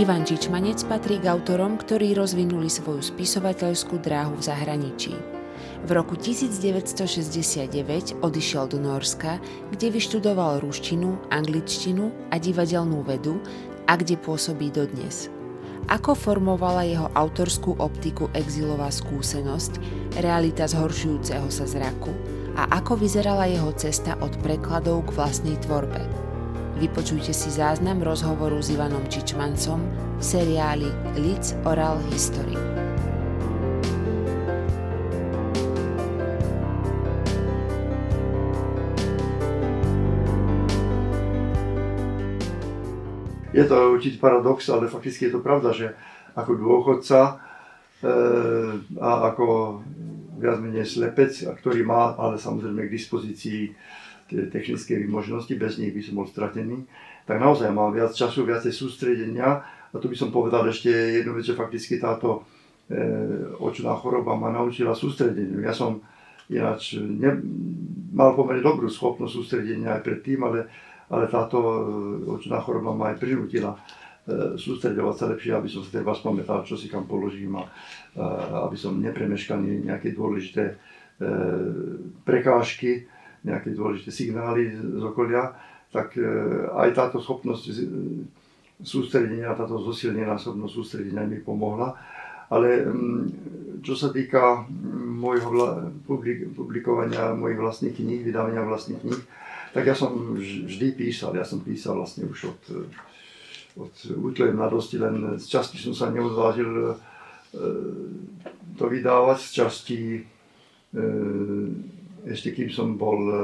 Ivan 0.00 0.24
Čičmanec 0.24 0.88
patrí 0.88 1.20
k 1.20 1.28
autorom, 1.28 1.76
ktorí 1.76 2.16
rozvinuli 2.16 2.72
svoju 2.72 3.04
spisovateľskú 3.04 4.00
dráhu 4.00 4.32
v 4.32 4.48
zahraničí. 4.48 5.12
V 5.84 5.90
roku 5.92 6.16
1969 6.16 8.24
odišiel 8.24 8.64
do 8.72 8.80
Norska, 8.80 9.36
kde 9.68 9.92
vyštudoval 9.92 10.64
ruštinu, 10.64 11.20
angličtinu 11.28 12.32
a 12.32 12.40
divadelnú 12.40 13.04
vedu 13.04 13.44
a 13.84 14.00
kde 14.00 14.16
pôsobí 14.16 14.72
dodnes. 14.72 15.28
Ako 15.92 16.16
formovala 16.16 16.88
jeho 16.88 17.12
autorskú 17.12 17.76
optiku 17.76 18.32
exilová 18.32 18.88
skúsenosť, 18.88 19.84
realita 20.24 20.64
zhoršujúceho 20.64 21.52
sa 21.52 21.68
zraku 21.68 22.16
a 22.56 22.72
ako 22.80 23.04
vyzerala 23.04 23.52
jeho 23.52 23.68
cesta 23.76 24.16
od 24.24 24.32
prekladov 24.40 25.12
k 25.12 25.12
vlastnej 25.12 25.60
tvorbe. 25.60 26.29
Vypočujte 26.80 27.36
si 27.36 27.52
záznam 27.52 28.00
rozhovoru 28.00 28.56
s 28.56 28.72
Ivanom 28.72 29.04
Čičmancom 29.04 29.84
v 30.16 30.22
seriáli 30.24 30.88
Lids 31.20 31.52
Oral 31.68 32.00
History. 32.08 32.56
Je 43.52 43.64
to 43.68 43.76
určitý 43.92 44.16
paradox, 44.16 44.72
ale 44.72 44.88
fakticky 44.88 45.28
je 45.28 45.36
to 45.36 45.44
pravda, 45.44 45.76
že 45.76 45.92
ako 46.32 46.56
dôchodca 46.56 47.20
e, 47.28 47.32
a 48.96 49.28
ako 49.28 49.76
viac 50.40 50.56
menej 50.64 50.88
slepec, 50.88 51.44
ktorý 51.44 51.84
má 51.84 52.16
ale 52.16 52.40
samozrejme 52.40 52.88
k 52.88 52.94
dispozícii 52.96 53.76
technické 54.30 54.96
možnosti, 55.06 55.52
bez 55.54 55.76
nich 55.76 55.90
by 55.90 56.02
som 56.02 56.14
bol 56.22 56.26
stratený, 56.30 56.86
tak 57.26 57.38
naozaj 57.38 57.70
mám 57.70 57.94
viac 57.94 58.14
času, 58.14 58.46
viacej 58.46 58.74
sústredenia. 58.74 59.62
A 59.90 59.96
tu 59.98 60.06
by 60.06 60.16
som 60.18 60.30
povedal 60.30 60.66
ešte 60.70 60.90
jednu 60.90 61.34
vec, 61.34 61.46
že 61.46 61.58
fakticky 61.58 61.98
táto 61.98 62.46
e, 62.86 63.00
očná 63.58 63.94
choroba 63.98 64.38
ma 64.38 64.54
naučila 64.54 64.94
sústredeniu. 64.94 65.58
Ja 65.62 65.74
som 65.74 66.02
ináč 66.50 66.98
ne, 66.98 67.38
mal 68.10 68.34
pomerne 68.34 68.62
dobrú 68.62 68.90
schopnosť 68.90 69.34
sústredenia 69.34 69.98
aj 69.98 70.02
predtým, 70.06 70.42
ale, 70.46 70.66
ale 71.10 71.26
táto 71.26 71.58
e, 71.58 71.74
očná 72.38 72.62
choroba 72.62 72.94
ma 72.94 73.14
aj 73.14 73.18
prinútila 73.18 73.74
e, 73.74 73.78
sústredovať 74.58 75.14
sa 75.14 75.26
lepšie, 75.30 75.52
aby 75.54 75.68
som 75.70 75.82
sa 75.82 75.90
treba 75.90 76.14
spamätal, 76.14 76.62
čo 76.62 76.78
si 76.78 76.86
kam 76.86 77.06
položím 77.06 77.58
a, 77.58 77.66
aby 78.66 78.74
som 78.74 78.98
nepremeškal 78.98 79.62
nejaké 79.62 80.14
dôležité 80.14 80.64
e, 80.66 80.74
prekážky 82.26 83.06
nejaké 83.44 83.72
dôležité 83.72 84.12
signály 84.12 84.72
z 84.72 85.02
okolia, 85.02 85.56
tak 85.90 86.14
e, 86.16 86.24
aj 86.70 86.88
táto 86.94 87.18
schopnosť 87.18 87.64
e, 87.70 87.74
sústredenia, 88.80 89.56
táto 89.56 89.80
zosilnená 89.80 90.38
schopnosť 90.38 90.72
sústredenia 90.72 91.26
mi 91.26 91.40
pomohla. 91.40 91.96
Ale 92.50 92.86
mm, 92.86 93.22
čo 93.80 93.94
sa 93.94 94.10
týka 94.10 94.66
môjho 95.06 95.50
publikovania 96.54 97.32
mojich 97.34 97.58
vlastných 97.58 97.94
kníh, 97.94 98.20
vydávania 98.26 98.66
vlastných 98.66 99.00
kníh, 99.00 99.22
tak 99.70 99.86
ja 99.86 99.94
som 99.94 100.34
vždy 100.34 100.98
písal. 100.98 101.38
Ja 101.38 101.46
som 101.46 101.62
písal 101.62 101.94
vlastne 101.94 102.26
už 102.26 102.50
od, 102.50 102.62
od 103.78 103.94
útlejem 104.18 104.58
mladosti, 104.58 104.98
len 104.98 105.38
z 105.38 105.46
časti 105.46 105.78
som 105.78 105.94
sa 105.94 106.10
neodvážil 106.10 106.70
e, 106.70 106.94
to 108.78 108.84
vydávať, 108.86 109.38
z 109.42 109.50
časti 109.50 110.00
ešte 112.26 112.52
kým 112.52 112.68
som 112.68 112.96
bol 112.96 113.18
e, 113.28 113.36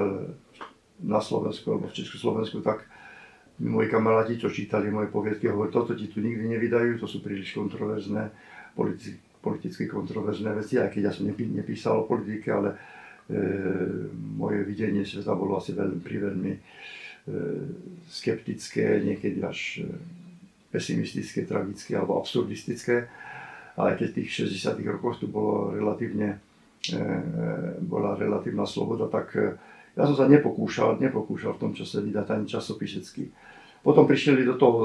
na 1.04 1.20
Slovensku 1.20 1.72
alebo 1.72 1.88
v 1.88 1.96
Československu, 1.96 2.60
tak 2.60 2.84
mi 3.60 3.72
moji 3.72 3.88
kamaráti, 3.88 4.36
čo 4.36 4.52
čítali 4.52 4.92
moje 4.92 5.08
poviedky, 5.08 5.48
hovorili, 5.48 5.72
toto 5.72 5.96
ti 5.96 6.12
tu 6.12 6.20
nikdy 6.20 6.44
nevydajú, 6.56 7.00
to 7.00 7.08
sú 7.08 7.24
príliš 7.24 7.56
kontroverzné, 7.56 8.28
politi- 8.76 9.16
politicky 9.40 9.88
kontroverzné 9.88 10.52
veci, 10.52 10.76
aj 10.76 10.92
keď 10.92 11.02
ja 11.08 11.12
som 11.12 11.24
nepí- 11.24 11.48
nepísal 11.48 12.04
o 12.04 12.08
politike, 12.08 12.52
ale 12.52 12.76
e, 12.76 12.76
moje 14.36 14.60
videnie 14.68 15.08
sveta 15.08 15.32
bolo 15.32 15.56
asi 15.56 15.72
veľmi, 15.72 16.00
priveľmi 16.04 16.52
e, 16.52 16.60
skeptické, 18.12 19.00
niekedy 19.00 19.40
až 19.40 19.86
e, 19.86 19.88
pesimistické, 20.68 21.48
tragické 21.48 21.96
alebo 21.96 22.20
absurdistické. 22.20 23.08
Ale 23.76 23.96
keď 23.96 24.08
v 24.12 24.16
tých 24.24 24.48
60 24.48 24.80
rokoch 24.88 25.20
tu 25.20 25.28
bolo 25.28 25.72
relatívne 25.72 26.40
bola 27.82 28.18
relatívna 28.18 28.66
sloboda, 28.66 29.08
tak 29.08 29.32
e, 29.34 29.56
ja 29.96 30.04
som 30.04 30.16
sa 30.18 30.26
nepokúšal, 30.28 31.00
nepokúšal 31.00 31.56
v 31.56 31.62
tom 31.62 31.72
čase 31.72 32.04
vydať 32.04 32.26
ani 32.28 32.44
časopisecký. 32.44 33.32
Potom 33.80 34.04
prišli 34.04 34.42
do 34.42 34.58
toho 34.58 34.80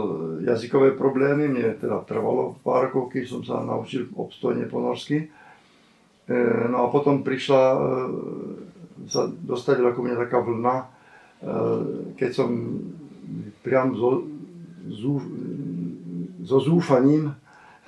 jazykové 0.46 0.94
problémy, 0.94 1.50
mne 1.50 1.74
teda 1.76 2.06
trvalo 2.06 2.62
pár 2.62 2.90
rokov, 2.90 3.12
keď 3.12 3.24
som 3.26 3.42
sa 3.42 3.60
naučil 3.66 4.08
obstojne 4.14 4.70
po 4.70 4.80
norsky. 4.80 5.26
E, 5.26 6.38
no 6.70 6.86
a 6.86 6.94
potom 6.94 7.26
prišla, 7.26 7.62
sa 9.10 9.28
dostavila 9.28 9.92
ku 9.92 10.06
mne 10.06 10.16
taká 10.16 10.40
vlna, 10.40 10.76
keď 12.22 12.32
som 12.38 12.50
priam 13.66 13.98
so, 13.98 14.30
so 16.46 16.58
zúfaním 16.62 17.34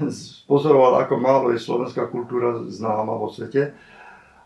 pozoroval, 0.50 1.06
ako 1.06 1.14
málo 1.22 1.48
je 1.54 1.62
slovenská 1.62 2.10
kultúra 2.10 2.66
známa 2.66 3.14
vo 3.14 3.30
svete 3.30 3.78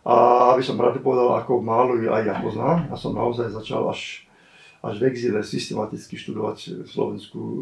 a 0.07 0.15
aby 0.55 0.63
som 0.63 0.79
rád 0.79 1.03
povedal, 1.03 1.35
ako 1.35 1.59
málo 1.59 1.99
ju 1.99 2.07
aj 2.07 2.23
ja 2.23 2.35
poznám, 2.39 2.87
ja 2.87 2.95
som 2.95 3.11
naozaj 3.11 3.51
začal 3.51 3.91
až, 3.91 4.23
až 4.79 5.03
v 5.03 5.11
exile 5.11 5.43
systematicky 5.43 6.15
študovať 6.15 6.87
slovenskú 6.87 7.43
e, 7.43 7.61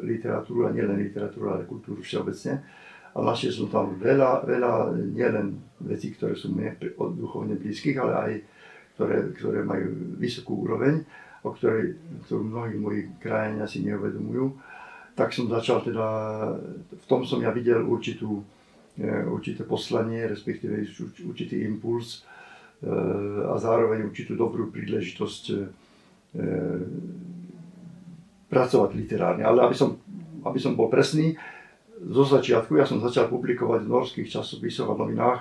literatúru, 0.00 0.64
a 0.64 0.72
nielen 0.72 0.96
literatúru, 1.04 1.52
ale 1.52 1.68
kultúru 1.68 2.00
všeobecne. 2.00 2.64
A 3.12 3.20
našiel 3.20 3.52
som 3.52 3.68
tam 3.68 3.92
veľa, 4.00 4.48
veľa 4.48 4.96
nielen 5.12 5.60
vecí, 5.84 6.16
ktoré 6.16 6.32
sú 6.32 6.56
mne 6.56 6.72
duchovne 6.96 7.60
blízkych, 7.60 8.00
ale 8.00 8.12
aj 8.16 8.32
ktoré, 8.96 9.16
ktoré 9.36 9.60
majú 9.60 10.16
vysokú 10.16 10.64
úroveň, 10.64 11.04
o 11.44 11.52
ktorej, 11.52 12.00
ktorú 12.24 12.40
mnohí 12.40 12.72
moji 12.80 13.00
krajania 13.20 13.68
si 13.68 13.84
neuvedomujú. 13.84 14.56
Tak 15.12 15.28
som 15.36 15.44
začal 15.52 15.84
teda, 15.84 16.08
v 16.88 17.04
tom 17.04 17.28
som 17.28 17.44
ja 17.44 17.52
videl 17.52 17.84
určitú 17.84 18.40
určité 19.32 19.64
poslanie, 19.64 20.28
respektíve 20.28 20.84
určitý 21.24 21.64
impuls 21.64 22.20
e, 22.84 22.92
a 23.48 23.56
zároveň 23.56 24.04
určitú 24.04 24.36
dobrú 24.36 24.68
príležitosť 24.68 25.42
e, 25.48 25.54
pracovať 28.52 28.90
literárne. 28.92 29.48
Ale 29.48 29.64
aby 29.64 29.72
som, 29.72 29.96
aby 30.44 30.60
som 30.60 30.76
bol 30.76 30.92
presný, 30.92 31.40
zo 32.02 32.26
začiatku 32.26 32.76
ja 32.76 32.84
som 32.84 33.00
začal 33.00 33.32
publikovať 33.32 33.86
v 33.86 33.92
norských 33.92 34.28
časopisoch 34.28 34.92
a 34.92 34.98
novinách 34.98 35.40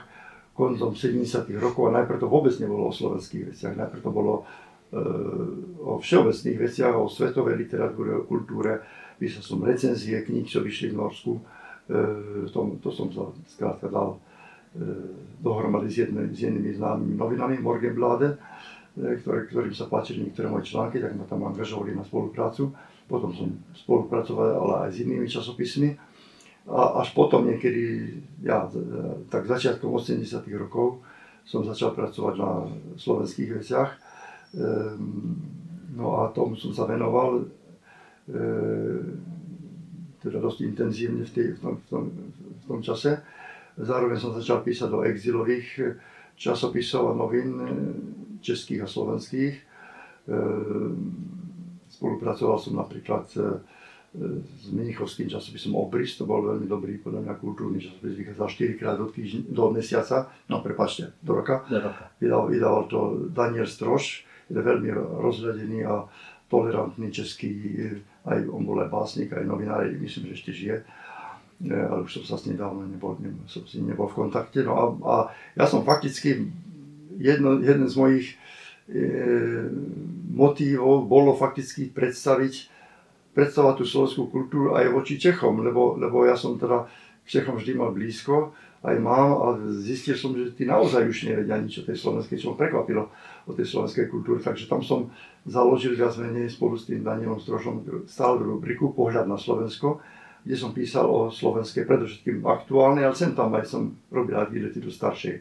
koncom 0.55 0.95
70. 0.95 1.47
rokov 1.57 1.89
a 1.89 1.95
najprv 2.03 2.21
to 2.21 2.27
vôbec 2.31 2.53
nebolo 2.61 2.91
o 2.91 2.93
slovenských 2.95 3.51
veciach, 3.55 3.73
najprv 3.75 4.01
to 4.03 4.11
bolo 4.13 4.33
e, 4.39 4.43
o 5.81 5.99
všeobecných 5.99 6.57
veciach, 6.59 6.93
o 6.95 7.11
svetovej 7.11 7.55
literatúre, 7.67 8.15
o 8.15 8.27
kultúre, 8.27 8.79
písal 9.19 9.43
som 9.43 9.59
recenzie 9.59 10.21
kníh, 10.23 10.47
čo 10.47 10.63
vyšli 10.63 10.95
v 10.95 10.99
Norsku, 11.01 11.33
E, 11.91 12.47
tom, 12.55 12.79
to 12.79 12.87
som 12.87 13.11
sa 13.11 13.27
skrátka 13.51 13.91
dal 13.91 14.15
e, 14.15 14.19
dohromady 15.43 15.91
s, 15.91 16.07
jedne, 16.07 16.31
s 16.31 16.39
jednými 16.39 16.71
známymi 16.79 17.19
novinami, 17.19 17.59
Morgenblade, 17.59 18.39
e, 18.95 19.19
ktoré, 19.19 19.51
ktorým 19.51 19.75
sa 19.75 19.91
páčili 19.91 20.23
niektoré 20.23 20.47
moje 20.47 20.71
články, 20.71 21.03
tak 21.03 21.11
ma 21.19 21.27
tam 21.27 21.43
angažovali 21.43 21.91
na 21.91 22.07
spoluprácu. 22.07 22.71
Potom 23.11 23.35
som 23.35 23.51
spolupracoval 23.75 24.55
ale 24.55 24.73
aj 24.87 24.89
s 24.95 24.97
inými 25.03 25.27
časopismi. 25.27 25.99
A 26.71 27.03
až 27.03 27.11
potom 27.11 27.43
niekedy, 27.43 28.15
ja, 28.45 28.69
tak 29.27 29.49
začiatkom 29.49 29.91
80 29.91 30.45
rokov 30.55 31.03
som 31.43 31.65
začal 31.65 31.91
pracovať 31.91 32.37
na 32.37 32.69
slovenských 33.01 33.49
veciach. 33.59 33.89
No 35.97 36.21
a 36.21 36.29
tomu 36.31 36.53
som 36.53 36.69
sa 36.69 36.85
venoval 36.85 37.49
teda 40.21 40.37
dosť 40.37 40.59
intenzívne 40.61 41.25
v, 41.25 41.31
tej, 41.33 41.47
v, 41.57 41.59
tom, 41.59 41.75
v, 41.81 41.85
tom, 41.89 42.03
v 42.37 42.63
tom 42.69 42.79
čase. 42.85 43.17
Zároveň 43.81 44.17
som 44.21 44.37
začal 44.37 44.61
písať 44.61 44.87
do 44.93 45.01
exilových 45.01 45.67
eh, 45.81 45.85
časopisov 46.37 47.11
a 47.11 47.17
novín 47.17 47.49
eh, 47.57 47.67
českých 48.45 48.85
a 48.85 48.87
slovenských. 48.87 49.55
Eh, 49.57 49.63
spolupracoval 51.91 52.57
som 52.61 52.79
napríklad 52.79 53.27
s 54.11 54.67
Minichovským 54.75 55.31
časopisom 55.31 55.71
Obrys, 55.75 56.19
to 56.19 56.27
bol 56.27 56.43
veľmi 56.43 56.67
dobrý, 56.67 56.99
podľa 56.99 57.23
mňa 57.23 57.33
kultúrny 57.39 57.79
časopis, 57.79 58.11
vychádzal 58.19 58.47
4 58.75 58.79
krát 58.79 58.95
do, 58.99 59.07
týždň, 59.07 59.47
do 59.47 59.71
mesiaca, 59.71 60.27
no 60.51 60.59
prepačte, 60.59 61.15
do 61.23 61.39
roka. 61.39 61.63
Do 61.71 61.79
roka. 61.79 62.11
Vydal, 62.19 62.51
vydával 62.51 62.83
to 62.91 62.99
Daniel 63.31 63.63
Stroš, 63.63 64.27
je 64.51 64.59
veľmi 64.59 64.91
rozhľadený 64.95 65.87
a 65.87 66.11
tolerantný 66.51 67.07
český 67.07 67.55
aj 68.25 68.39
on 68.49 68.61
bol 68.65 68.77
aj 68.81 68.89
básnik, 68.93 69.33
aj 69.33 69.45
novinár, 69.45 69.85
myslím, 69.85 70.29
že 70.29 70.37
ešte 70.37 70.51
žije, 70.53 70.77
e, 71.65 71.73
ale 71.73 72.05
už 72.05 72.21
som 72.21 72.23
sa 72.25 72.35
s 72.37 72.45
ním 72.45 72.61
dávno 72.61 72.85
nebol, 72.85 73.17
nebol, 73.17 73.41
som 73.49 73.65
s 73.65 73.73
ním 73.77 73.93
nebol 73.93 74.05
v 74.09 74.27
kontakte. 74.27 74.61
No 74.61 74.73
a, 74.77 74.83
a 75.05 75.15
ja 75.57 75.65
som 75.65 75.81
fakticky, 75.81 76.49
jedno, 77.17 77.57
jeden 77.61 77.89
z 77.89 77.95
mojich 77.97 78.27
e, 78.91 79.01
motívov 80.31 81.09
bolo 81.09 81.33
fakticky 81.33 81.89
predstaviť 81.89 82.71
predstavovať 83.31 83.75
tú 83.79 83.85
slovenskú 83.87 84.23
kultúru 84.27 84.75
aj 84.75 84.91
voči 84.91 85.15
Čechom, 85.15 85.63
lebo, 85.63 85.95
lebo 85.95 86.27
ja 86.27 86.35
som 86.35 86.59
teda 86.59 86.83
k 87.23 87.27
Čechom 87.39 87.55
vždy 87.55 87.79
mal 87.79 87.95
blízko, 87.95 88.51
aj 88.81 88.97
mám 88.97 89.29
a 89.37 89.47
zistil 89.77 90.17
som, 90.17 90.33
že 90.33 90.57
tí 90.57 90.65
naozaj 90.65 91.05
už 91.05 91.29
nevedia 91.29 91.53
nič 91.61 91.81
o 91.81 91.85
tej 91.85 92.01
slovenskej, 92.01 92.41
čo 92.41 92.53
ma 92.53 92.55
prekvapilo 92.57 93.13
o 93.45 93.51
tej 93.53 93.69
slovenskej 93.69 94.09
kultúre. 94.09 94.41
Takže 94.41 94.65
tam 94.65 94.81
som 94.81 95.13
založil 95.45 95.93
viac 95.93 96.17
menej 96.17 96.49
spolu 96.49 96.73
s 96.73 96.89
tým 96.89 97.05
Danielom 97.05 97.37
Strošom 97.37 98.09
stále 98.09 98.41
rubriku 98.41 98.89
Pohľad 98.89 99.29
na 99.29 99.37
Slovensko, 99.37 100.01
kde 100.41 100.55
som 100.57 100.73
písal 100.73 101.05
o 101.05 101.29
slovenskej, 101.29 101.85
predovšetkým 101.85 102.41
aktuálnej, 102.41 103.05
ale 103.05 103.13
sem 103.13 103.37
tam 103.37 103.53
aj 103.53 103.69
som 103.69 103.93
robil 104.09 104.33
aj 104.33 104.49
výlety 104.49 104.81
do 104.81 104.89
staršej, 104.89 105.37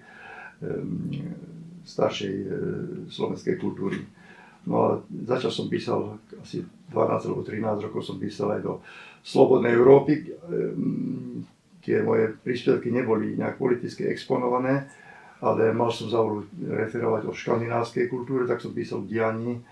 staršej 1.89 2.35
e, 2.45 2.47
slovenskej 3.09 3.57
kultúry. 3.57 4.05
No 4.69 4.77
a 4.85 4.89
začal 5.25 5.49
som 5.49 5.73
písal 5.73 6.21
asi 6.37 6.61
12 6.93 7.33
alebo 7.33 7.41
13 7.41 7.89
rokov 7.89 8.05
som 8.05 8.21
písal 8.21 8.61
aj 8.61 8.61
do 8.61 8.73
Slobodnej 9.25 9.73
Európy, 9.73 10.29
tie 11.81 12.05
moje 12.05 12.37
príspevky 12.45 12.93
neboli 12.93 13.37
nejak 13.37 13.57
politicky 13.57 14.09
exponované, 14.09 14.89
ale 15.41 15.73
mal 15.73 15.89
som 15.89 16.13
záujem 16.13 16.45
referovať 16.69 17.25
o 17.25 17.33
škandinávskej 17.33 18.13
kultúre, 18.13 18.45
tak 18.45 18.61
som 18.61 18.77
písal 18.77 19.09
dianí 19.09 19.57
e, 19.57 19.63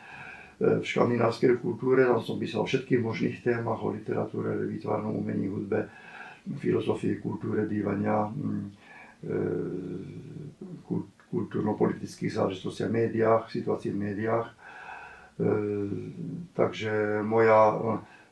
v 0.80 0.84
škandinávskej 0.84 1.60
kultúre, 1.60 2.08
tam 2.08 2.24
som 2.24 2.40
písal 2.40 2.64
o 2.64 2.68
všetkých 2.68 3.00
možných 3.04 3.36
témach, 3.44 3.84
o 3.84 3.92
literatúre, 3.92 4.56
výtvarnom 4.64 5.12
umení, 5.12 5.52
hudbe, 5.52 5.92
filozofii, 6.48 7.20
kultúre, 7.20 7.68
bývania, 7.68 8.32
mm, 8.32 8.64
e, 9.28 9.36
kultúrno-politických 11.28 12.32
záležitostiach, 12.32 12.88
médiách, 12.88 13.52
situácii 13.52 13.92
v 13.92 14.00
médiách. 14.00 14.48
E, 14.48 14.54
takže 16.56 17.20
moja 17.20 17.76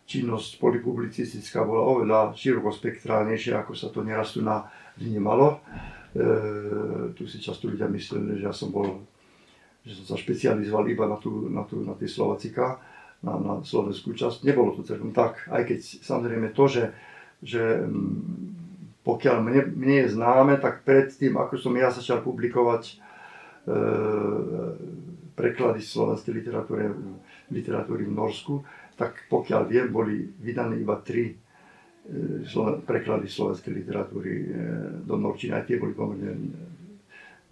činnosť 0.07 0.63
polipublicistická 0.63 1.67
bola 1.67 1.83
oveľa 1.83 2.33
širokospektrálnejšia, 2.39 3.67
ako 3.67 3.75
sa 3.75 3.91
to 3.91 4.07
neraz 4.07 4.39
tu 4.39 4.41
na 4.41 4.71
vnímalo. 4.95 5.59
E, 6.15 7.13
tu 7.19 7.27
si 7.27 7.43
často 7.43 7.67
ľudia 7.67 7.91
mysleli, 7.91 8.39
že 8.39 8.47
ja 8.47 8.55
som 8.55 8.71
bol, 8.71 9.03
že 9.83 9.99
som 9.99 10.15
sa 10.15 10.17
špecializoval 10.17 10.87
iba 10.87 11.11
na, 11.11 11.19
tú, 11.19 11.51
na, 11.51 11.67
tú, 11.67 11.83
na 11.83 11.99
tie 11.99 12.07
Slovacika, 12.07 12.79
na, 13.21 13.35
na 13.35 13.55
slovenskú 13.67 14.15
časť. 14.15 14.47
Nebolo 14.47 14.79
to 14.79 14.87
celkom 14.87 15.11
tak, 15.11 15.43
aj 15.51 15.67
keď 15.67 15.79
samozrejme 15.83 16.55
to, 16.55 16.65
že, 16.71 16.85
že 17.43 17.63
mm, 17.83 19.03
pokiaľ 19.03 19.37
mne, 19.43 19.63
mne 19.75 19.97
je 20.07 20.15
známe, 20.15 20.55
tak 20.63 20.87
predtým, 20.87 21.35
ako 21.35 21.59
som 21.59 21.75
ja 21.75 21.91
začal 21.91 22.23
publikovať 22.23 22.83
e, 22.91 22.95
preklady 25.37 25.85
slovenskej 25.85 26.33
literatúry, 26.33 26.89
literatúry 27.53 28.09
v 28.09 28.17
Norsku, 28.17 28.65
tak 28.97 29.29
pokiaľ 29.29 29.63
viem, 29.69 29.93
boli 29.93 30.25
vydané 30.41 30.81
iba 30.81 30.97
tri 31.05 31.29
e, 31.29 31.35
preklady 32.83 33.29
slovenskej 33.29 33.73
literatúry 33.77 34.33
e, 34.33 34.45
do 35.05 35.21
Norčiny, 35.21 35.53
aj 35.53 35.69
tie 35.69 35.77
boli 35.77 35.93
pomerne 35.93 36.33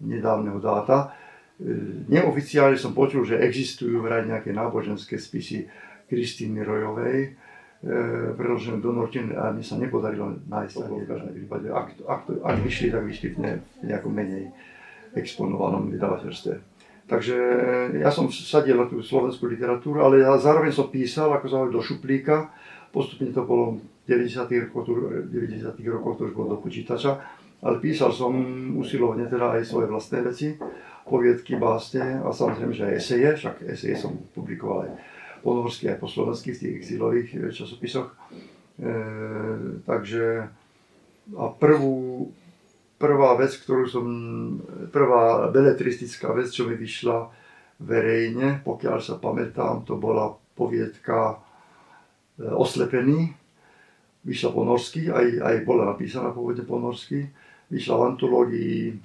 nedávneho 0.01 0.57
dáta. 0.57 1.13
E, 1.61 2.09
neoficiálne 2.09 2.75
som 2.75 2.97
počul, 2.97 3.21
že 3.21 3.37
existujú 3.37 4.01
vraj 4.01 4.25
nejaké 4.25 4.49
náboženské 4.49 5.21
spisy 5.21 5.69
Kristýny 6.09 6.65
Rojovej, 6.65 7.37
preložené 8.33 8.81
do 8.81 8.89
Norčiny 8.89 9.37
a 9.37 9.53
mi 9.53 9.61
sa 9.61 9.77
nepodarilo 9.77 10.41
nájsť 10.49 10.75
ani 10.89 11.05
v 11.05 11.09
každom 11.09 11.31
prípade. 11.37 11.67
Ak, 11.69 11.93
ak, 12.01 12.21
ak 12.41 12.57
vyšli, 12.65 12.89
tak 12.89 13.05
vyšli 13.05 13.27
v 13.37 13.61
nejakom 13.85 14.09
menej 14.09 14.49
exponovanom 15.13 15.93
vydavateľstve. 15.93 16.74
Takže 17.05 17.37
ja 18.01 18.09
som 18.09 18.33
sadil 18.33 18.81
na 18.81 18.89
tú 18.89 18.97
slovenskú 18.97 19.45
literatúru, 19.45 20.01
ale 20.01 20.25
ja 20.25 20.33
zároveň 20.41 20.73
som 20.73 20.89
písal, 20.89 21.29
ako 21.37 21.45
sa 21.45 21.57
do 21.69 21.77
šuplíka. 21.77 22.49
Postupne 22.89 23.29
to 23.29 23.45
bolo 23.45 23.77
v 23.77 24.25
90. 24.25 24.73
rokoch, 24.73 24.89
90. 25.29 25.77
rokoch 25.85 26.17
to 26.17 26.25
už 26.29 26.33
bolo 26.33 26.57
do 26.57 26.59
počítača. 26.61 27.21
Ale 27.61 27.77
písal 27.77 28.09
som 28.09 28.33
usilovne 28.77 29.29
teda 29.29 29.53
aj 29.57 29.69
svoje 29.69 29.85
vlastné 29.89 30.25
veci, 30.25 30.57
poviedky, 31.05 31.61
básne 31.61 32.21
a 32.25 32.33
samozrejme, 32.33 32.73
že 32.73 32.85
aj 32.89 32.95
eseje, 32.97 33.29
však 33.37 33.55
eseje 33.69 33.95
som 34.01 34.17
publikoval 34.33 34.89
aj 34.89 34.91
po 35.45 35.53
norsky, 35.53 35.85
aj 35.93 36.01
po 36.01 36.09
slovensky 36.09 36.57
v 36.57 36.61
tých 36.61 36.73
exilových 36.81 37.29
eh, 37.37 37.53
časopisoch. 37.53 38.09
E, 38.75 38.91
takže 39.85 40.49
a 41.33 41.45
prvú, 41.57 42.29
prvá 42.95 43.35
vec, 43.35 43.55
ktorú 43.59 43.83
som, 43.87 44.05
prvá 44.89 45.51
beletristická 45.51 46.31
vec, 46.31 46.51
čo 46.51 46.67
mi 46.67 46.75
vyšla 46.79 47.29
verejne, 47.83 48.63
pokiaľ 48.63 48.97
sa 49.03 49.19
pamätám, 49.19 49.83
to 49.83 49.99
bola 49.99 50.31
poviedka 50.55 51.35
e, 52.39 52.47
Oslepený. 52.47 53.35
Vyšla 54.25 54.49
po 54.55 54.63
norsky, 54.65 55.11
aj, 55.11 55.27
aj 55.43 55.55
bola 55.67 55.93
napísaná 55.93 56.31
pôvodne 56.31 56.63
po 56.63 56.79
norsky. 56.79 57.27
Vyšla 57.69 57.93
v 57.99 58.05
antológii, 58.15 58.79
e, 58.89 58.95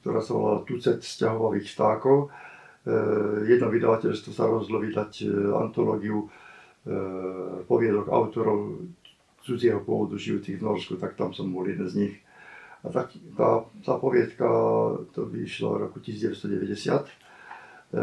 ktorá 0.00 0.20
sa 0.22 0.32
volala 0.38 0.62
Tucet 0.62 1.02
sťahovavých 1.02 1.66
vtákov. 1.74 2.30
E, 2.86 2.96
jedno 3.50 3.66
vydavateľstvo 3.66 4.30
sa 4.30 4.46
rozhodlo 4.46 4.78
vydať 4.78 5.26
e, 5.26 5.28
antológiu 5.58 6.22
e, 6.22 6.28
poviedok 7.66 8.06
autorov 8.06 8.86
cudzieho 9.46 9.78
pôvodu 9.86 10.18
žijúcich 10.18 10.58
v 10.58 10.66
Norsku, 10.66 10.98
tak 10.98 11.14
tam 11.14 11.30
som 11.30 11.54
bol 11.54 11.62
jeden 11.70 11.86
z 11.86 11.94
nich. 11.94 12.14
A 12.82 12.90
tak 12.90 13.14
tá, 13.38 13.62
tá 13.86 13.94
poviedka, 13.98 14.46
to 15.14 15.30
vyšlo 15.30 15.78
v 15.78 15.80
roku 15.86 15.98
1990. 16.02 17.06
E, 17.06 18.02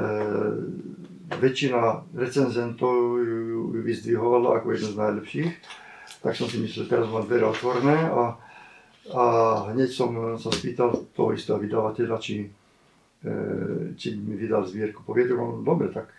väčšina 1.39 2.07
recenzentov 2.15 3.19
ju, 3.19 3.39
ju 3.75 3.79
vyzdvihovala 3.83 4.63
ako 4.63 4.67
jednu 4.71 4.89
z 4.95 4.97
najlepších. 4.99 5.51
Tak 6.23 6.39
som 6.39 6.47
si 6.47 6.63
myslel, 6.63 6.87
teraz 6.87 7.07
mám 7.11 7.27
dvere 7.27 7.47
otvorené 7.47 7.95
a, 8.07 8.39
a 9.11 9.23
hneď 9.75 9.91
som 9.91 10.15
sa 10.39 10.47
spýtal 10.51 11.11
toho 11.11 11.35
istého 11.35 11.59
vydavateľa, 11.59 12.17
či, 12.23 12.47
e, 13.23 13.31
či 13.99 14.15
mi 14.15 14.39
vydal 14.39 14.63
zbierku 14.63 15.03
poviedok. 15.03 15.37
On, 15.39 15.51
dobre, 15.63 15.91
tak 15.91 16.11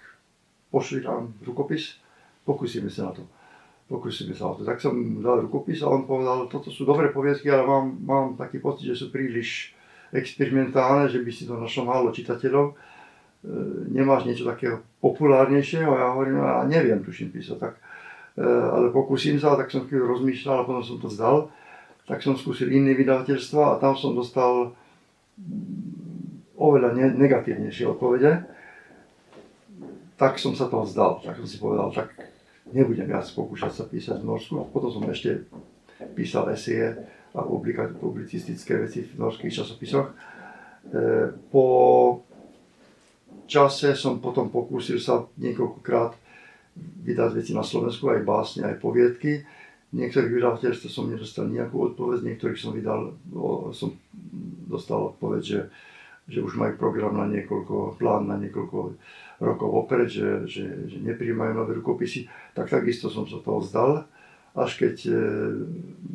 pošli 0.69 1.01
tam 1.05 1.37
rukopis, 1.45 2.01
pokúsime 2.45 2.93
sa 2.93 3.09
na 3.09 3.13
to 3.17 3.25
pokúsime 3.89 4.33
sa 4.33 4.49
o 4.49 4.57
to. 4.57 4.65
Tak 4.65 4.81
som 4.81 4.97
dal 5.21 5.45
rukopis 5.45 5.85
a 5.85 5.93
on 5.93 6.09
povedal, 6.09 6.49
toto 6.49 6.73
sú 6.73 6.89
dobré 6.89 7.13
poviedky, 7.13 7.53
ale 7.53 7.69
mám, 7.69 7.85
mám 8.01 8.27
taký 8.41 8.59
pocit, 8.61 8.89
že 8.89 8.97
sú 8.97 9.07
príliš 9.13 9.77
experimentálne, 10.15 11.11
že 11.11 11.21
by 11.21 11.31
si 11.35 11.45
to 11.45 11.59
našlo 11.59 11.85
málo 11.85 12.15
čitateľov. 12.15 12.73
E, 12.73 12.75
nemáš 13.93 14.25
niečo 14.25 14.49
takého 14.49 14.81
populárnejšieho? 15.05 15.91
Ja 15.91 16.17
hovorím, 16.17 16.41
ja 16.41 16.65
neviem, 16.65 17.05
tuším 17.05 17.35
písať, 17.35 17.59
tak, 17.61 17.75
e, 18.39 18.45
ale 18.49 18.89
pokúsim 18.95 19.37
sa, 19.37 19.59
tak 19.59 19.69
som 19.69 19.85
chvíľu 19.85 20.17
rozmýšľal 20.17 20.65
a 20.65 20.67
potom 20.67 20.85
som 20.87 20.97
to 21.03 21.11
zdal. 21.13 21.53
Tak 22.05 22.21
som 22.21 22.37
skúsil 22.37 22.69
iné 22.73 22.93
vydavateľstva 22.97 23.77
a 23.77 23.79
tam 23.81 23.97
som 23.97 24.13
dostal 24.13 24.77
oveľa 26.55 26.95
ne- 26.95 27.17
negatívnejšie 27.17 27.91
odpovede. 27.91 28.45
Tak 30.15 30.39
som 30.39 30.55
sa 30.55 30.71
toho 30.71 30.87
vzdal, 30.87 31.27
tak 31.27 31.43
som 31.43 31.49
si 31.49 31.59
povedal, 31.59 31.91
tak 31.91 32.34
nebudem 32.73 33.11
viac 33.11 33.27
pokúšať 33.35 33.73
sa 33.73 33.85
písať 33.85 34.23
v 34.23 34.29
Norsku. 34.29 34.55
A 34.61 34.65
potom 34.65 34.89
som 34.89 35.05
ešte 35.11 35.45
písal 36.17 36.49
esie 36.55 36.95
a 37.35 37.41
publicistické 37.99 38.79
veci 38.79 39.03
v 39.05 39.19
norských 39.19 39.53
časopisoch. 39.53 40.07
E, 40.09 40.15
po 41.51 41.67
čase 43.51 43.99
som 43.99 44.23
potom 44.23 44.49
pokúsil 44.49 45.03
sa 45.03 45.27
niekoľkokrát 45.37 46.15
vydať 47.05 47.31
veci 47.35 47.53
na 47.55 47.63
Slovensku, 47.63 48.11
aj 48.11 48.27
básne, 48.27 48.63
aj 48.67 48.83
poviedky. 48.83 49.43
Niektorých 49.95 50.31
vydavateľstv 50.31 50.91
som 50.91 51.07
nedostal 51.07 51.47
nejakú 51.47 51.95
odpoveď, 51.95 52.27
niektorých 52.27 52.59
som 52.59 52.75
vydal, 52.75 53.15
som 53.71 53.95
dostal 54.67 55.15
odpoveď, 55.15 55.43
že, 55.43 55.61
že 56.25 56.41
už 56.41 56.57
majú 56.57 56.81
program 56.81 57.21
na 57.21 57.29
niekoľko, 57.29 58.01
plán 58.01 58.25
na 58.25 58.41
niekoľko 58.41 58.97
rokov 59.45 59.69
opred, 59.69 60.09
že, 60.09 60.49
že, 60.49 60.65
že 60.89 60.99
nepríjmajú 61.05 61.53
nové 61.53 61.77
rukopisy, 61.77 62.25
tak 62.57 62.73
takisto 62.73 63.13
som 63.13 63.29
sa 63.29 63.45
toho 63.45 63.61
vzdal. 63.61 64.09
Až 64.55 64.79
keď 64.79 64.97
e, 65.11 65.13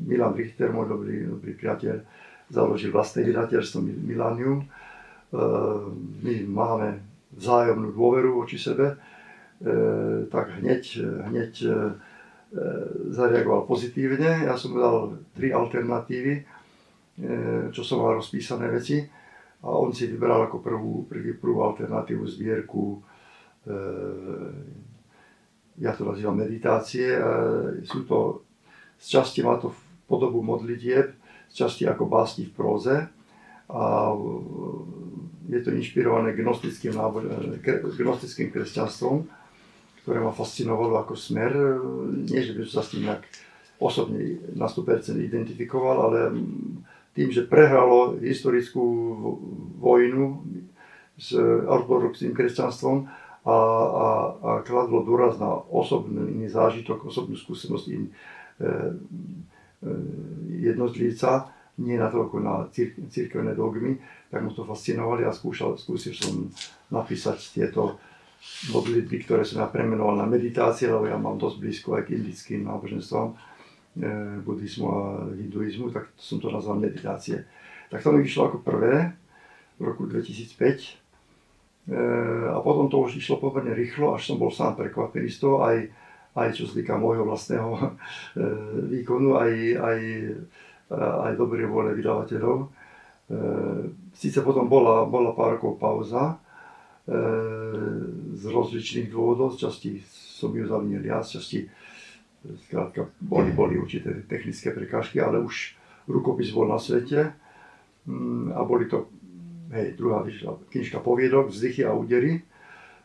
Milan 0.07 0.33
Richter, 0.33 0.71
môj 0.71 0.87
dobrý, 0.89 1.27
dobrý 1.27 1.53
priateľ, 1.59 2.01
založil 2.49 2.89
vlastné 2.89 3.27
vydateľstvo 3.27 3.83
Milanium, 3.83 4.63
e, 4.63 4.67
my 6.25 6.35
máme 6.47 7.03
vzájomnú 7.35 7.93
dôveru 7.93 8.39
voči 8.39 8.57
sebe, 8.57 8.95
e, 8.95 8.97
tak 10.31 10.57
hneď, 10.63 10.83
hneď 11.29 11.53
zareagoval 13.13 13.69
pozitívne. 13.69 14.49
Ja 14.49 14.57
som 14.57 14.73
dal 14.73 15.21
tri 15.37 15.53
alternatívy, 15.53 16.41
čo 17.69 17.81
som 17.85 18.01
mal 18.01 18.17
rozpísané 18.17 18.73
veci 18.73 19.05
a 19.59 19.67
on 19.67 19.91
si 19.91 20.07
vybral 20.07 20.47
ako 20.47 20.63
prvú, 20.63 21.03
prvú, 21.05 21.35
prvú 21.39 21.59
alternatívu 21.67 22.23
zbierku 22.23 23.03
E, 23.67 23.77
ja 25.79 25.91
to 25.95 26.03
nazývam 26.07 26.35
meditácie. 26.35 27.15
E, 27.15 27.21
sú 27.83 28.03
to, 28.07 28.43
z 28.99 29.19
časti 29.19 29.43
má 29.43 29.59
to 29.59 29.75
podobu 30.07 30.39
modlitieb, 30.41 31.15
z 31.51 31.53
časti 31.53 31.83
ako 31.85 32.09
básni 32.09 32.49
v 32.49 32.53
próze 32.55 32.95
a 33.69 33.83
je 35.49 35.59
to 35.61 35.69
inšpirované 35.69 36.33
gnostickým, 36.33 36.97
nábo- 36.97 37.25
gnostickým 37.93 38.49
kresťanstvom. 38.49 39.29
ktoré 40.01 40.25
ma 40.25 40.33
fascinovalo 40.33 40.97
ako 41.05 41.13
smer. 41.13 41.53
Nie, 42.25 42.41
že 42.41 42.57
by 42.57 42.65
som 42.65 42.81
sa 42.81 42.83
s 42.85 42.91
tým 42.97 43.05
nejak 43.05 43.21
osobne 43.77 44.41
na 44.57 44.65
100% 44.65 45.21
identifikoval, 45.21 45.97
ale 46.09 46.19
tým, 47.19 47.35
že 47.35 47.43
prehralo 47.43 48.15
historickú 48.23 48.79
vojnu 49.75 50.39
s 51.19 51.35
ortodoxným 51.67 52.31
kresťanstvom 52.31 53.11
a, 53.43 53.51
a, 53.51 54.07
a 54.39 54.51
kladlo 54.63 55.03
dôraz 55.03 55.35
na 55.35 55.51
osobný 55.51 56.47
zážitok, 56.47 57.11
osobnú 57.11 57.35
skúsenosť 57.35 57.85
in, 57.91 58.07
e, 58.07 58.11
e, 58.63 58.71
jednotlivca, 60.63 61.51
nie 61.83 61.99
natoľko 61.99 62.35
na 62.39 62.71
církevné 63.11 63.51
dogmy, 63.51 63.99
tak 64.31 64.39
mu 64.39 64.55
to 64.55 64.63
fascinovali 64.63 65.27
a 65.27 65.35
skúšal, 65.35 65.75
skúsil 65.75 66.15
som 66.15 66.47
napísať 66.87 67.51
tieto 67.51 67.99
modlitby, 68.71 69.27
ktoré 69.27 69.43
som 69.43 69.59
ja 69.59 69.67
premenoval 69.67 70.23
na 70.23 70.27
meditácie, 70.27 70.87
lebo 70.87 71.03
ja 71.03 71.19
mám 71.19 71.35
dosť 71.35 71.57
blízko 71.59 71.99
aj 71.99 72.07
k 72.07 72.15
indickým 72.15 72.63
náboženstvám, 72.63 73.35
buddhizmu 74.45 74.85
a 74.87 74.99
hinduizmu, 75.33 75.89
tak 75.91 76.13
som 76.15 76.39
to 76.39 76.51
nazval 76.51 76.77
meditácie. 76.77 77.43
Tak 77.89 78.05
to 78.05 78.13
mi 78.13 78.21
vyšlo 78.21 78.53
ako 78.53 78.57
prvé 78.61 79.11
v 79.79 79.81
roku 79.81 80.05
2005 80.05 80.55
e, 80.61 81.97
a 82.53 82.57
potom 82.61 82.85
to 82.87 83.01
už 83.01 83.17
išlo 83.17 83.41
pomerne 83.41 83.73
rýchlo, 83.73 84.13
až 84.13 84.29
som 84.29 84.37
bol 84.37 84.53
sám 84.53 84.77
prekvapený 84.77 85.33
z 85.33 85.39
toho, 85.41 85.65
aj, 85.65 85.89
aj 86.37 86.49
čo 86.53 86.69
týka 86.69 87.01
môjho 87.01 87.25
vlastného 87.25 87.69
e, 87.75 87.81
výkonu, 88.93 89.35
aj, 89.41 89.53
aj, 89.81 89.99
aj 90.95 91.31
dobrej 91.37 91.65
vôle 91.65 91.93
vydavateľov. 91.97 92.69
Sice 94.17 94.41
potom 94.41 94.65
bola, 94.65 95.05
bola 95.05 95.37
pár 95.37 95.61
rokov 95.61 95.77
pauza, 95.77 96.41
z 98.33 98.43
rozličných 98.45 99.09
dôvodov, 99.09 99.53
z 99.53 99.69
časti 99.69 99.91
som 100.39 100.53
ju 100.53 100.65
zavinil 100.65 101.01
ja, 101.05 101.21
časti 101.21 101.65
skrátka 102.67 103.11
boli, 103.19 103.51
boli 103.51 103.75
určité 103.75 104.23
technické 104.27 104.71
prekážky, 104.71 105.19
ale 105.19 105.43
už 105.43 105.75
rukopis 106.07 106.55
bol 106.55 106.71
na 106.71 106.79
svete 106.79 107.35
mm, 108.07 108.55
a 108.55 108.63
boli 108.63 108.87
to, 108.87 109.11
hej, 109.75 109.99
druhá 109.99 110.23
knižka 110.71 111.03
poviedok, 111.03 111.51
vzdychy 111.51 111.83
a 111.83 111.93
údery. 111.93 112.47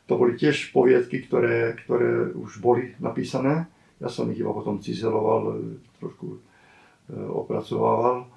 To 0.06 0.20
boli 0.20 0.36
tiež 0.36 0.70
poviedky, 0.70 1.24
ktoré, 1.24 1.72
ktoré 1.84 2.28
už 2.36 2.60
boli 2.60 2.92
napísané. 3.00 3.66
Ja 3.98 4.12
som 4.12 4.28
ich 4.28 4.38
iba 4.38 4.52
potom 4.52 4.76
cizeloval, 4.76 5.64
trošku 5.96 6.36
e, 6.36 6.38
opracovával. 7.24 8.28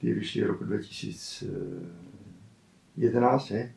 Tie 0.00 0.16
vyšli 0.16 0.42
v 0.42 0.48
roku 0.48 0.64
2011, 0.64 3.52
hej. 3.52 3.64
E, 3.68 3.72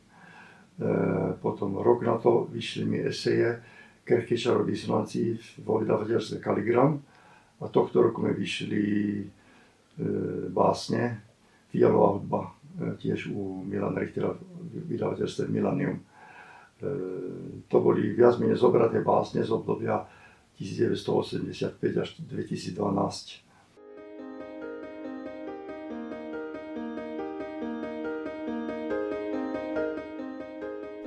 potom 1.44 1.84
rok 1.84 2.00
na 2.00 2.16
to 2.16 2.48
vyšli 2.48 2.88
mi 2.88 3.04
eseje 3.04 3.60
Kerkešar 4.02 4.60
o 4.60 4.66
disonancii 4.66 5.62
vo 5.62 5.78
vydavateľstve 5.78 6.42
Kaligram 6.42 6.98
a 7.62 7.66
tohto 7.70 8.02
roku 8.02 8.22
mi 8.22 8.34
vyšli 8.34 8.82
e, 8.82 9.24
básne 10.50 11.22
Fialová 11.70 12.18
hudba 12.18 12.40
e, 12.42 12.50
tiež 12.98 13.30
u 13.30 13.62
Milana 13.62 14.02
Richtera 14.02 14.34
v 14.34 14.42
vydavateľstve 14.90 15.46
Milanium. 15.46 16.02
To 17.70 17.78
boli 17.78 18.10
viac 18.10 18.42
menej 18.42 18.58
zobraté 18.58 19.06
básne 19.06 19.46
z 19.46 19.54
obdobia 19.54 20.02
1985 20.58 21.78
až 21.94 22.18
2012. 22.26 23.51